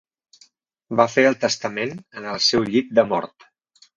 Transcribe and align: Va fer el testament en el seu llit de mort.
Va 1.01 1.05
fer 1.15 1.25
el 1.31 1.37
testament 1.43 1.93
en 2.21 2.27
el 2.31 2.41
seu 2.47 2.65
llit 2.71 2.91
de 3.01 3.07
mort. 3.15 3.49